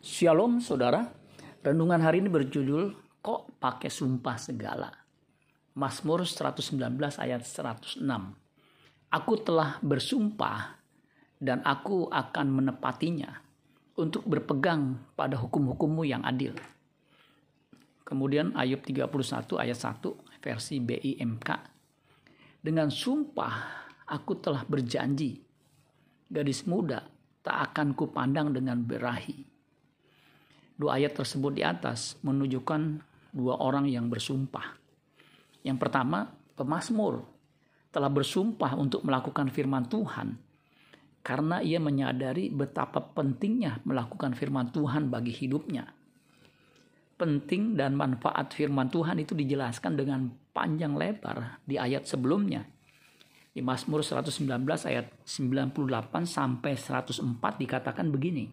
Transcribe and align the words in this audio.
Shalom 0.00 0.64
saudara, 0.64 1.12
renungan 1.60 2.00
hari 2.00 2.24
ini 2.24 2.32
berjudul 2.32 2.96
Kok 3.20 3.60
pakai 3.60 3.92
sumpah 3.92 4.40
segala? 4.40 4.88
Mazmur 5.76 6.24
119 6.24 6.72
ayat 7.20 7.44
106. 7.44 8.00
Aku 9.12 9.32
telah 9.44 9.76
bersumpah 9.84 10.80
dan 11.36 11.60
aku 11.68 12.08
akan 12.08 12.46
menepatinya 12.48 13.44
untuk 14.00 14.24
berpegang 14.24 15.04
pada 15.12 15.36
hukum-hukummu 15.36 16.08
yang 16.08 16.24
adil. 16.24 16.56
Kemudian 18.00 18.56
Ayub 18.56 18.80
31 18.80 19.04
ayat 19.60 19.76
1 19.76 20.00
versi 20.40 20.80
BIMK. 20.80 21.48
Dengan 22.56 22.88
sumpah 22.88 23.84
aku 24.08 24.32
telah 24.40 24.64
berjanji, 24.64 25.44
gadis 26.32 26.64
muda 26.64 27.04
tak 27.44 27.76
akan 27.76 27.92
kupandang 27.92 28.56
dengan 28.56 28.80
berahi 28.80 29.49
Dua 30.80 30.96
ayat 30.96 31.12
tersebut 31.12 31.52
di 31.52 31.60
atas 31.60 32.16
menunjukkan 32.24 33.04
dua 33.36 33.60
orang 33.60 33.84
yang 33.84 34.08
bersumpah. 34.08 34.80
Yang 35.60 35.76
pertama, 35.76 36.32
pemazmur 36.56 37.20
telah 37.92 38.08
bersumpah 38.08 38.80
untuk 38.80 39.04
melakukan 39.04 39.52
firman 39.52 39.84
Tuhan 39.92 40.40
karena 41.20 41.60
ia 41.60 41.76
menyadari 41.76 42.48
betapa 42.48 43.12
pentingnya 43.12 43.84
melakukan 43.84 44.32
firman 44.32 44.72
Tuhan 44.72 45.12
bagi 45.12 45.36
hidupnya. 45.36 45.84
Penting 47.20 47.76
dan 47.76 47.92
manfaat 47.92 48.56
firman 48.56 48.88
Tuhan 48.88 49.20
itu 49.20 49.36
dijelaskan 49.36 50.00
dengan 50.00 50.32
panjang 50.56 50.96
lebar 50.96 51.60
di 51.68 51.76
ayat 51.76 52.08
sebelumnya. 52.08 52.64
Di 53.52 53.60
Mazmur 53.60 54.00
119 54.00 54.64
ayat 54.88 55.12
98 55.28 56.24
sampai 56.24 56.72
104 56.72 57.20
dikatakan 57.60 58.08
begini. 58.08 58.48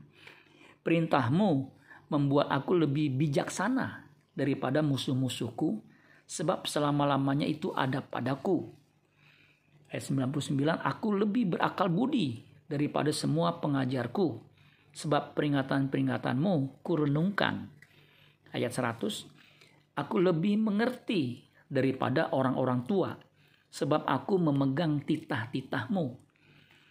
Perintahmu 0.83 1.76
membuat 2.07 2.51
aku 2.51 2.75
lebih 2.87 3.11
bijaksana 3.15 4.07
daripada 4.31 4.79
musuh-musuhku 4.79 5.83
sebab 6.27 6.67
selama-lamanya 6.67 7.47
itu 7.47 7.71
ada 7.71 8.03
padaku. 8.03 8.71
Ayat 9.87 10.03
99, 10.11 10.83
aku 10.83 11.07
lebih 11.15 11.55
berakal 11.55 11.87
budi 11.87 12.43
daripada 12.67 13.11
semua 13.15 13.63
pengajarku 13.63 14.43
sebab 14.91 15.31
peringatan-peringatanmu 15.31 16.83
kurenungkan. 16.83 17.71
Ayat 18.51 18.75
100, 18.75 19.95
aku 19.95 20.15
lebih 20.19 20.59
mengerti 20.59 21.47
daripada 21.71 22.31
orang-orang 22.35 22.83
tua 22.83 23.15
sebab 23.71 24.03
aku 24.03 24.35
memegang 24.39 25.03
titah-titahmu. 25.03 26.19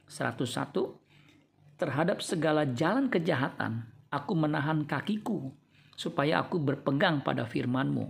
101, 0.09 1.77
terhadap 1.77 2.25
segala 2.25 2.65
jalan 2.65 3.13
kejahatan 3.13 3.96
aku 4.11 4.33
menahan 4.39 4.87
kakiku 4.87 5.51
supaya 5.97 6.45
aku 6.45 6.61
berpegang 6.61 7.25
pada 7.25 7.49
firmanmu. 7.49 8.05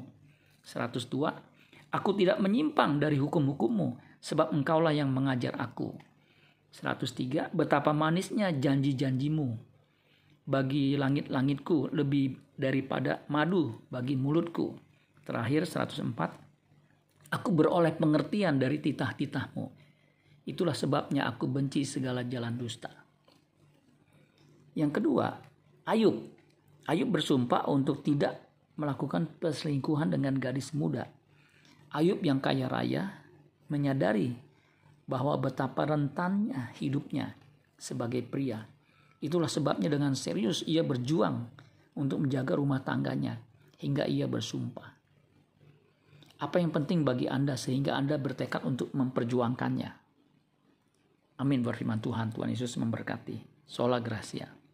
102. 0.66 1.94
Aku 1.94 2.10
tidak 2.18 2.42
menyimpang 2.42 2.98
dari 2.98 3.16
hukum-hukummu 3.16 4.18
sebab 4.18 4.50
engkaulah 4.50 4.90
yang 4.90 5.14
mengajar 5.14 5.54
aku. 5.54 5.94
103. 6.74 7.54
Betapa 7.54 7.94
manisnya 7.94 8.50
janji-janjimu 8.50 9.54
bagi 10.46 10.98
langit-langitku 10.98 11.94
lebih 11.94 12.36
daripada 12.58 13.22
madu 13.30 13.86
bagi 13.88 14.18
mulutku. 14.18 14.74
Terakhir 15.22 15.66
104. 15.66 17.34
Aku 17.34 17.50
beroleh 17.50 17.94
pengertian 17.94 18.58
dari 18.58 18.78
titah-titahmu. 18.78 19.66
Itulah 20.46 20.74
sebabnya 20.74 21.26
aku 21.26 21.50
benci 21.50 21.82
segala 21.82 22.22
jalan 22.22 22.54
dusta. 22.54 22.90
Yang 24.78 25.02
kedua, 25.02 25.34
Ayub. 25.86 26.18
Ayub 26.90 27.08
bersumpah 27.14 27.70
untuk 27.70 28.02
tidak 28.02 28.42
melakukan 28.74 29.30
perselingkuhan 29.38 30.10
dengan 30.10 30.34
gadis 30.34 30.74
muda. 30.74 31.06
Ayub 31.94 32.18
yang 32.26 32.42
kaya 32.42 32.66
raya 32.66 33.22
menyadari 33.70 34.34
bahwa 35.06 35.38
betapa 35.38 35.86
rentannya 35.86 36.74
hidupnya 36.82 37.38
sebagai 37.78 38.26
pria. 38.26 38.66
Itulah 39.22 39.48
sebabnya 39.48 39.86
dengan 39.86 40.12
serius 40.18 40.66
ia 40.66 40.82
berjuang 40.82 41.46
untuk 41.96 42.26
menjaga 42.26 42.58
rumah 42.58 42.82
tangganya 42.82 43.38
hingga 43.78 44.04
ia 44.10 44.26
bersumpah. 44.26 44.92
Apa 46.36 46.60
yang 46.60 46.68
penting 46.68 47.00
bagi 47.00 47.30
Anda 47.30 47.56
sehingga 47.56 47.96
Anda 47.96 48.20
bertekad 48.20 48.66
untuk 48.66 48.92
memperjuangkannya? 48.92 49.90
Amin 51.40 51.64
berfirman 51.64 52.02
Tuhan. 52.02 52.34
Tuhan 52.34 52.52
Yesus 52.52 52.76
memberkati. 52.76 53.64
Sola 53.64 54.02
Gracia. 54.04 54.65